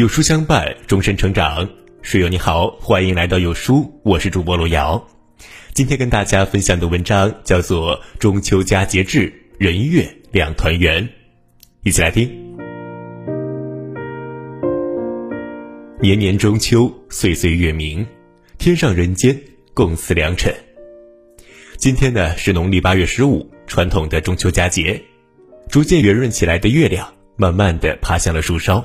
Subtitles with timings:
[0.00, 1.68] 有书相伴，终身成长。
[2.00, 5.06] 室友你好，欢迎来到有书，我是主播罗瑶。
[5.74, 11.04] 今天跟大家分享的文章叫做《中秋佳节至，人月两团圆》，
[11.82, 12.30] 一起来听。
[16.00, 18.06] 年年中秋，岁岁月明，
[18.56, 19.38] 天上人间
[19.74, 20.50] 共赐良辰。
[21.76, 24.98] 今天呢是农历八月十五，传统的中秋佳节。
[25.68, 27.06] 逐渐圆润起来的月亮，
[27.36, 28.82] 慢慢的爬向了树梢。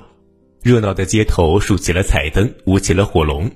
[0.66, 3.48] 热闹的街头竖起了彩灯，舞起了火龙；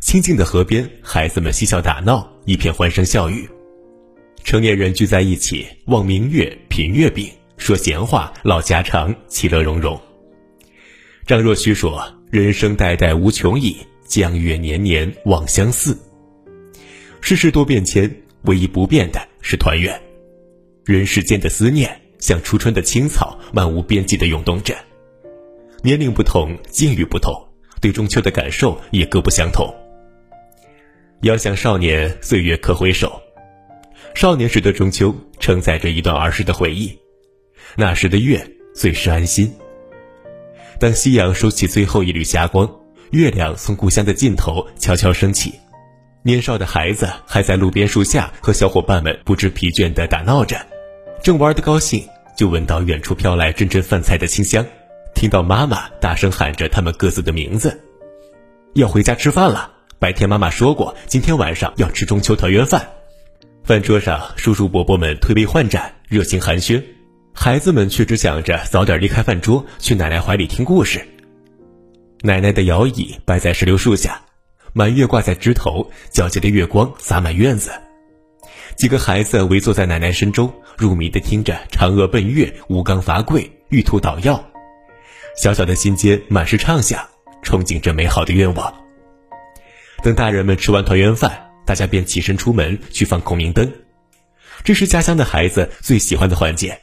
[0.00, 3.48] 清静的河边，孩子们嬉笑打闹，一片欢声笑语。
[4.42, 9.96] 成年人聚在一起，望明月，品月饼，说闲话，唠家常，其乐融融。
[11.24, 13.76] 张若虚说：“人生代代无穷已，
[14.08, 15.96] 江月年年望相似。”
[17.22, 18.12] 世事多变迁，
[18.46, 19.96] 唯一不变的是团圆。
[20.84, 24.74] 人世间的思念，像初春的青草，漫无边际的涌动着。
[25.82, 27.32] 年龄不同，境遇不同，
[27.80, 29.72] 对中秋的感受也各不相同。
[31.22, 33.20] 遥想少年，岁月可回首。
[34.12, 36.98] 少年时的中秋，承载着一段儿时的回忆。
[37.76, 39.54] 那时的月最是安心。
[40.80, 42.68] 当夕阳收起最后一缕霞光，
[43.12, 45.54] 月亮从故乡的尽头悄悄升起。
[46.24, 50.56] 年少的孩子还在路边树下和小伙伴们不知疲倦地打闹着，
[51.22, 52.04] 正玩得高兴，
[52.36, 54.66] 就闻到远处飘来阵阵饭菜的清香。
[55.18, 57.82] 听到妈妈大声喊着他们各自的名字，
[58.74, 59.72] 要回家吃饭了。
[59.98, 62.88] 白天妈妈说过，今天晚上要吃中秋团圆饭。
[63.64, 66.80] 饭桌上，叔叔伯伯们推杯换盏，热情寒暄，
[67.34, 71.04] 孩子们却只想着早点离开饭桌，去奶奶怀里听故事。
[72.22, 74.20] 奶奶的摇椅摆在石榴树下，
[74.72, 77.72] 满月挂在枝头，皎洁的月光洒满院子。
[78.76, 84.40] 几个孩子围坐在奶奶身周，入迷地听着嫦娥奔月、吴刚伐桂、玉兔捣药。
[85.38, 87.00] 小小的心间满是畅想，
[87.44, 88.74] 憧憬着美好的愿望。
[90.02, 93.72] 等大人们吃完团圆饭，大家便起身出门去放孔明灯。
[94.64, 96.76] 这是家乡的孩子最喜欢的环节。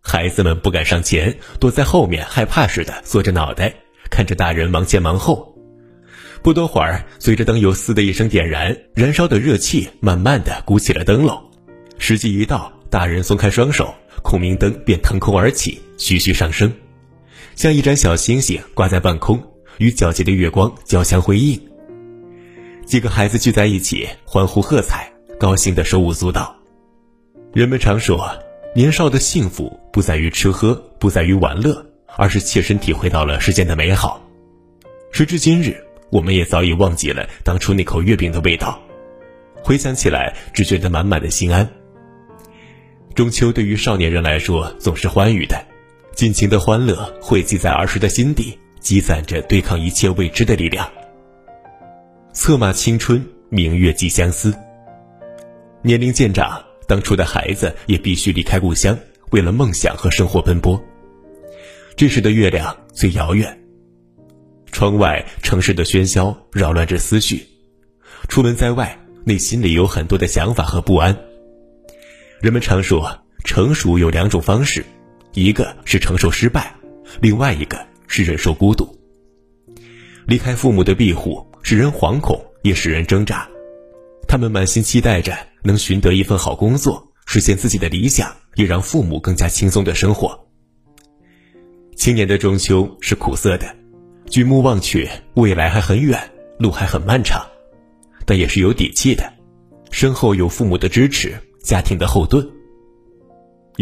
[0.00, 3.74] 孩子们不敢上前，躲在后面，害怕似的缩着脑袋，
[4.08, 5.52] 看着大人忙前忙后。
[6.40, 11.36] 不多会儿，随着灯油“嘶”的一声点燃，燃烧的热气慢慢的鼓起了灯笼。
[11.98, 13.92] 时机一到，大人松开双手，
[14.22, 16.72] 孔明灯便腾空而起，徐徐上升。
[17.54, 19.42] 像一盏小星星挂在半空，
[19.78, 21.60] 与皎洁的月光交相辉映。
[22.84, 26.54] 几个孩子聚在一起，欢呼喝彩，高兴的手舞足蹈。
[27.52, 28.30] 人们常说，
[28.74, 31.84] 年少的幸福不在于吃喝，不在于玩乐，
[32.16, 34.20] 而是切身体会到了世间的美好。
[35.12, 35.76] 时至今日，
[36.10, 38.80] 我们也早已忘记了当初那口月饼的味道，
[39.62, 41.68] 回想起来，只觉得满满的心安。
[43.14, 45.71] 中秋对于少年人来说，总是欢愉的。
[46.14, 50.88] 尽情的欢乐汇集在儿时的心底，积攒着对抗一切未知的力量。
[52.32, 54.54] 策马青春，明月寄相思。
[55.82, 58.96] 年龄渐长，当初的孩子也必须离开故乡，
[59.30, 60.80] 为了梦想和生活奔波。
[61.96, 63.58] 这时的月亮最遥远。
[64.70, 67.46] 窗外城市的喧嚣扰乱着思绪，
[68.28, 71.16] 出门在外，内心里有很多的想法和不安。
[72.40, 74.84] 人们常说，成熟有两种方式。
[75.34, 76.74] 一个是承受失败，
[77.20, 78.86] 另外一个是忍受孤独。
[80.26, 83.48] 离开父母的庇护，使人惶恐，也使人挣扎。
[84.28, 90.46] 他们满心期待着能寻得一份好工作，实现自己的理想，也让父母更加轻松的生活。
[91.96, 93.74] 青年的中秋是苦涩的，
[94.28, 97.44] 举目望去，未来还很远，路还很漫长，
[98.26, 99.32] 但也是有底气的，
[99.90, 102.46] 身后有父母的支持，家庭的后盾。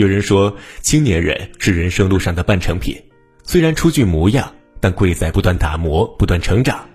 [0.00, 2.98] 有人说，青年人是人生路上的半成品，
[3.44, 4.50] 虽然初具模样，
[4.80, 6.88] 但贵在不断打磨、不断成长。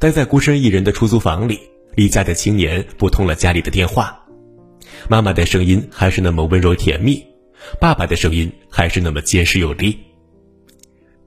[0.00, 1.60] 待在孤身一人的出租房里，
[1.94, 4.20] 离家的青年拨通了家里的电话，
[5.08, 7.24] 妈妈的声音还是那么温柔甜蜜，
[7.80, 9.96] 爸爸的声音还是那么结实有力。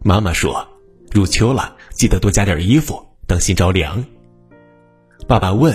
[0.04, 0.68] 妈妈说
[1.14, 4.04] ：“入秋了，记得多加点衣服，当心着凉。”
[5.30, 5.74] 爸爸问：“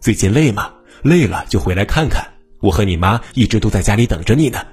[0.00, 0.72] 最近累吗？
[1.02, 2.26] 累了就回来看看。”
[2.64, 4.66] 我和你妈一直都在家里等着你呢。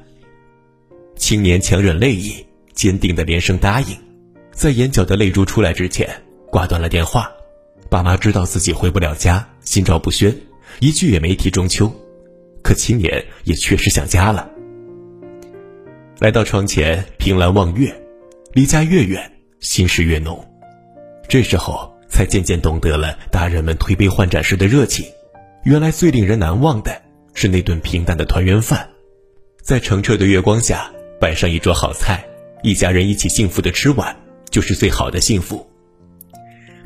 [1.18, 2.34] 青年强忍泪意，
[2.74, 3.88] 坚定的连声答应，
[4.54, 6.10] 在眼角的泪珠出来之前
[6.50, 7.30] 挂断了电话。
[7.90, 10.34] 爸妈知道自己回不了家，心照不宣，
[10.80, 11.92] 一句也没提中秋。
[12.64, 14.50] 可青年也确实想家了。
[16.20, 17.94] 来到窗前，凭栏望月，
[18.54, 19.30] 离家越远，
[19.60, 20.42] 心事越浓。
[21.28, 25.06] 这时候才渐渐懂得了大人们推杯换盏时的热情。
[25.66, 27.02] 原来最令人难忘的。
[27.34, 28.90] 是那顿平淡的团圆饭，
[29.62, 32.24] 在澄澈的月光下摆上一桌好菜，
[32.64, 34.16] 一家人一起幸福的吃完，
[34.50, 35.68] 就是最好的幸福。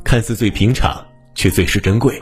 [0.03, 2.19] 看似最平常，却最是珍贵。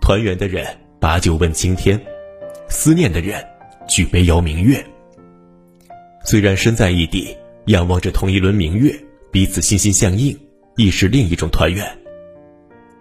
[0.00, 0.66] 团圆的人
[1.00, 2.00] 把酒问青天，
[2.68, 3.44] 思念的人
[3.88, 4.84] 举杯邀明月。
[6.24, 7.34] 虽然身在异地，
[7.66, 8.94] 仰望着同一轮明月，
[9.32, 10.38] 彼此心心相印，
[10.76, 11.86] 亦是另一种团圆。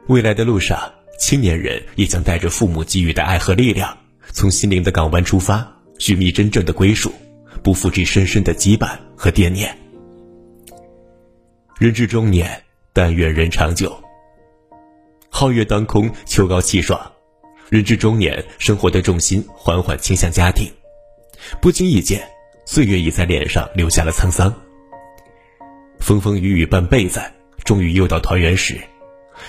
[0.07, 0.79] 未来的路上，
[1.17, 3.97] 青年人也将带着父母给予的爱和力量，
[4.31, 5.67] 从心灵的港湾出发，
[5.97, 7.11] 寻觅真正的归属，
[7.63, 9.75] 不负这深深的羁绊和惦念。
[11.79, 13.95] 人至中年，但愿人长久。
[15.31, 16.99] 皓月当空，秋高气爽，
[17.69, 20.71] 人至中年，生活的重心缓缓倾向家庭，
[21.61, 22.27] 不经意间，
[22.65, 24.53] 岁月已在脸上留下了沧桑。
[25.99, 27.19] 风风雨雨半辈子，
[27.63, 28.79] 终于又到团圆时，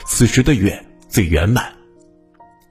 [0.07, 1.73] 此时的月最圆满。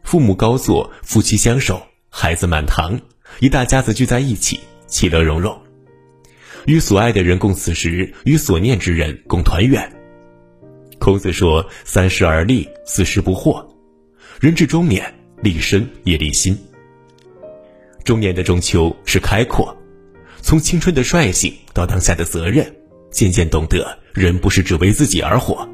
[0.03, 2.99] 父母高坐，夫妻相守，孩子满堂，
[3.39, 5.59] 一大家子聚在一起，其乐融融，
[6.65, 9.91] 与所爱的人共此时，与所念之人共团圆。
[10.99, 13.65] 孔子说：“三十而立，四十不惑。
[14.39, 16.57] 人至中年，立身也立心。
[18.03, 19.75] 中年的中秋是开阔，
[20.41, 22.73] 从青春的率性到当下的责任，
[23.11, 25.67] 渐渐懂得人不是只为自己而活，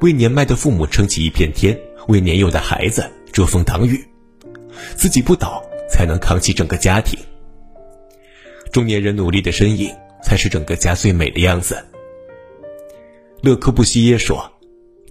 [0.00, 1.78] 为年迈的父母撑起一片天，
[2.08, 4.04] 为年幼的孩子遮风挡雨，
[4.94, 7.18] 自己不倒，才能扛起整个家庭。
[8.72, 9.90] 中年人努力的身影，
[10.22, 11.82] 才是整个家最美的样子。”
[13.42, 14.50] 勒柯布西耶说：“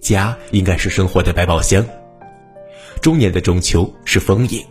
[0.00, 1.84] 家应该是生活的百宝箱。
[3.00, 4.64] 中年的中秋是丰盈。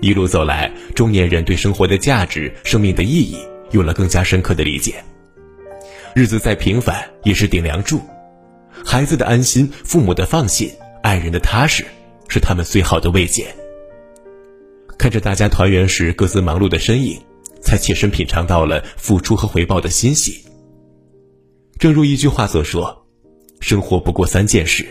[0.00, 3.38] 一路走来，中年人对生活的价值、生命的意义
[3.70, 5.02] 有了更加深刻的理解。
[6.14, 8.00] 日子再平凡，也是顶梁柱。
[8.82, 10.70] 孩子的安心，父母的放心，
[11.02, 11.84] 爱人的踏实，
[12.28, 13.54] 是他们最好的慰藉。
[14.98, 17.20] 看着大家团圆时各自忙碌的身影，
[17.60, 20.42] 才切身品尝到了付出和回报的欣喜。”
[21.78, 23.06] 正如一句话所说
[23.60, 24.86] ：“生活不过三件事，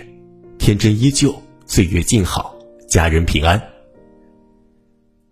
[0.59, 1.33] 天真依旧，
[1.65, 2.55] 岁月静好，
[2.87, 3.59] 家人平安。”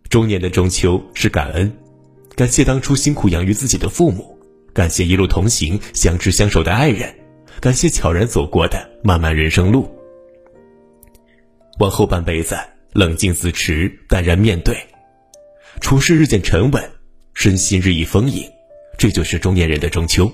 [0.10, 1.72] 中年的中秋是感恩，
[2.36, 4.38] 感谢当初辛苦养育自己的父母，
[4.74, 7.14] 感谢一路同行、相知相守的爱人，
[7.62, 9.88] 感谢悄然走过的漫漫人生路。
[11.78, 12.58] 往后半辈子，
[12.92, 14.76] 冷静自持，淡然面对，
[15.80, 16.92] 处事日渐沉稳，
[17.36, 18.50] 身心日益丰盈，
[18.98, 20.30] 这就是中年人的中秋。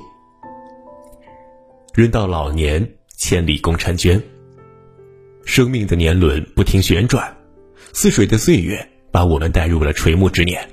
[1.93, 4.23] 人到老年，千里共婵娟。
[5.43, 7.35] 生命的年轮不停旋转，
[7.91, 10.65] 似水的岁月把我们带入了垂暮之年。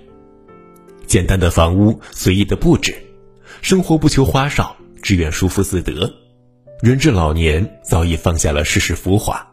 [1.05, 2.95] 简单的房屋，随意的布置，
[3.61, 6.21] 生活不求花哨，只愿舒服自得。
[6.83, 9.47] 人至老年，早已放下了世事浮华。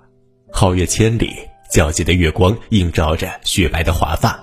[0.51, 1.35] 皓月千里，
[1.71, 4.38] 皎洁的月光映照着雪白的华发。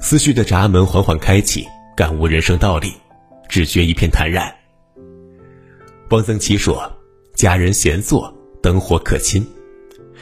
[0.00, 1.66] 思绪的闸门缓缓开启，
[1.96, 2.92] 感悟人生道理，
[3.48, 4.54] 只觉一片坦然。
[6.10, 6.92] 汪曾祺说
[7.34, 8.32] ：“家人闲坐，
[8.62, 9.44] 灯火可亲。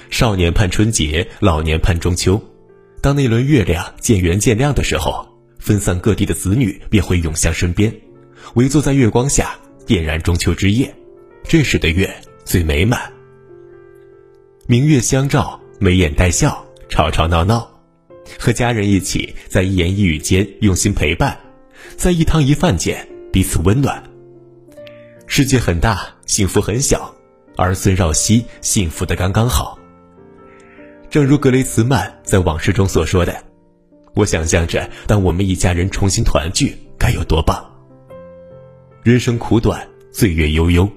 [0.08, 2.40] 少年盼春节，老年盼中秋。
[3.02, 5.26] 当那轮月亮渐圆渐亮的时候，
[5.58, 7.94] 分散各地的子女便会涌向身边，
[8.54, 10.94] 围坐在月光下，点燃中秋之夜。
[11.44, 12.08] 这时的月
[12.44, 13.12] 最美满。
[14.66, 17.68] 明月相照，眉眼带笑，吵吵闹闹，
[18.38, 21.36] 和家人一起在一言一语间用心陪伴，
[21.96, 24.02] 在一汤一饭间彼此温暖。”
[25.26, 27.12] 世界很大，幸福很小，
[27.56, 29.78] 儿孙绕膝，幸福的刚刚好。
[31.08, 33.44] 正如格雷茨曼在《往事》中所说的
[34.14, 37.64] ：“我想象着，当我们一家人重新团聚，该有多棒。”
[39.02, 40.88] 人生苦短，岁月悠悠，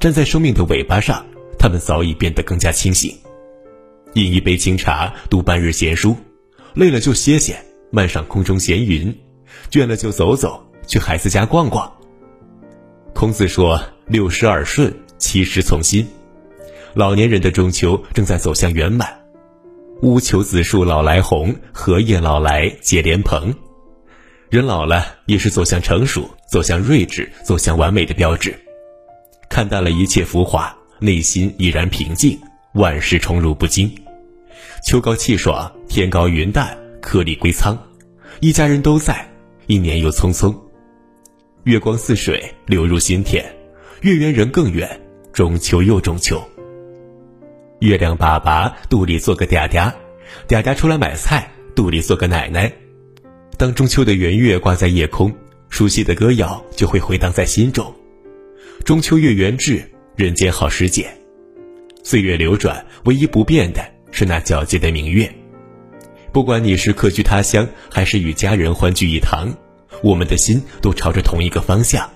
[0.00, 1.26] 站在生命的尾巴上，
[1.58, 3.12] 他们早已变得更加清醒。
[4.14, 6.16] 饮一杯清茶，读半日闲书，
[6.74, 7.58] 累了就歇歇，
[7.90, 9.12] 漫上空中闲云；
[9.72, 11.92] 倦了就走走，去孩子家逛逛。
[13.12, 16.06] 孔子说：“六十耳顺，七十从心。”
[16.94, 19.18] 老年人的中秋正在走向圆满。
[20.02, 23.52] 乌求子树老来红，荷叶老来结莲蓬。
[24.48, 28.56] 人老了也是走向成熟、走向睿智、走向完美的标志。
[29.48, 32.38] 看淡了一切浮华，内心已然平静，
[32.74, 33.90] 万事宠辱不惊。
[34.86, 37.76] 秋高气爽，天高云淡，颗粒归仓，
[38.40, 39.28] 一家人都在，
[39.66, 40.54] 一年又匆匆。
[41.64, 43.44] 月光似水流入心田，
[44.02, 45.00] 月圆人更圆，
[45.32, 46.42] 中秋又中秋。
[47.80, 49.92] 月亮爸爸肚里做个嗲嗲，
[50.48, 52.72] 嗲嗲出来买菜，肚里做个奶奶。
[53.56, 55.34] 当中秋的圆月挂在夜空，
[55.68, 57.92] 熟悉的歌谣就会回荡在心中。
[58.88, 59.84] 中秋月圆至，
[60.16, 61.06] 人间好时节。
[62.02, 65.30] 岁月流转，唯一不变的是那皎洁的明月。
[66.32, 69.54] 不管你是客居他乡，还是与家人欢聚一堂。
[70.02, 72.08] 我们的心都朝着同一个方向，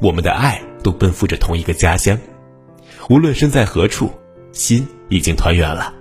[0.00, 2.18] 我们的爱都奔赴着同一个家乡。
[3.10, 4.10] 无论身在何处，
[4.50, 5.92] 心已经团圆了。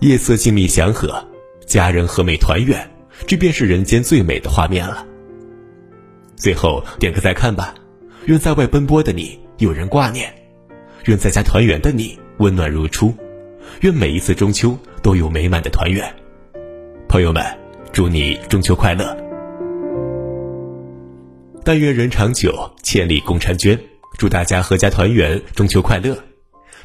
[0.00, 1.26] 夜色静谧祥和，
[1.64, 2.86] 家人和美团圆，
[3.26, 5.06] 这便是人间最美的画面了。
[6.36, 7.74] 最后点个再看吧，
[8.26, 10.32] 愿在外奔波的你有人挂念，
[11.04, 13.14] 愿在家团圆的你温暖如初，
[13.82, 16.10] 愿每一次中秋都有美满的团圆。
[17.06, 17.44] 朋友们，
[17.92, 19.14] 祝你中秋快乐！
[21.62, 23.78] 但愿人长久，千里共婵娟。
[24.16, 26.16] 祝大家阖家团圆，中秋快乐！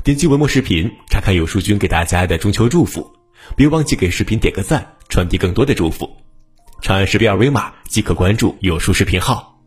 [0.03, 3.09] 点击文末视频查看有书君给大家的中秋祝福，
[3.55, 6.09] 别忘记给视频点个赞，传递更多的祝福。
[6.81, 9.58] 长按识别二维码即可关注有书视频号。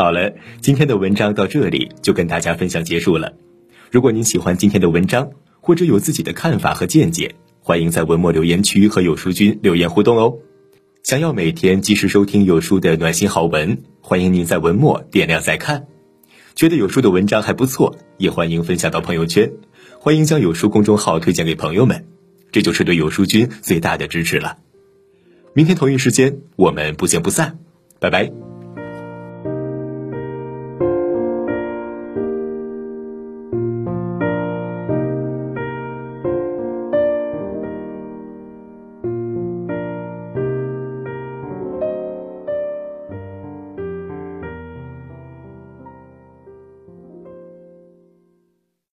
[0.00, 3.34] 好了，今天的文章到这里就跟大家分享结束了。
[3.90, 5.30] 如果您喜欢今天的文章，
[5.60, 10.38] 或者有自己的看法和见解，欢迎在文末留言区和有书君留言互动哦。
[11.02, 15.86] 想要每天及时收听有书的暖心好文，欢迎您在文末点亮再看。
[16.54, 19.52] 觉得有书的文章还不错，也欢迎分享到朋友圈。
[19.98, 22.06] 欢迎将有书公众号推荐给朋友们，
[22.52, 24.56] 这就是对有书君最大的支持了。
[25.52, 27.58] 明天同一时间，我们不见不散，
[27.98, 28.39] 拜拜。